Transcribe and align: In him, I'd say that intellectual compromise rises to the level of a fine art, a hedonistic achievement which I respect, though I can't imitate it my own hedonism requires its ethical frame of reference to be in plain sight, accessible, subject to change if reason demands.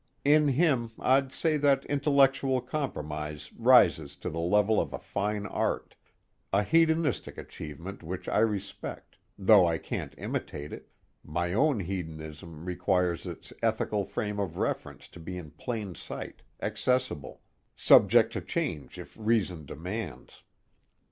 In 0.25 0.47
him, 0.47 0.93
I'd 0.99 1.31
say 1.31 1.57
that 1.57 1.85
intellectual 1.85 2.59
compromise 2.59 3.53
rises 3.53 4.15
to 4.15 4.31
the 4.31 4.39
level 4.39 4.81
of 4.81 4.93
a 4.93 4.97
fine 4.97 5.45
art, 5.45 5.93
a 6.51 6.63
hedonistic 6.63 7.37
achievement 7.37 8.01
which 8.01 8.27
I 8.27 8.39
respect, 8.39 9.19
though 9.37 9.67
I 9.67 9.77
can't 9.77 10.15
imitate 10.17 10.73
it 10.73 10.89
my 11.23 11.53
own 11.53 11.81
hedonism 11.81 12.65
requires 12.65 13.27
its 13.27 13.53
ethical 13.61 14.03
frame 14.03 14.39
of 14.39 14.57
reference 14.57 15.07
to 15.09 15.19
be 15.19 15.37
in 15.37 15.51
plain 15.51 15.93
sight, 15.93 16.41
accessible, 16.63 17.41
subject 17.75 18.33
to 18.33 18.41
change 18.41 18.97
if 18.97 19.15
reason 19.19 19.67
demands. 19.67 20.41